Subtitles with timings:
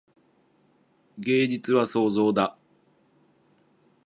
[1.19, 2.57] 芸術は創造だ。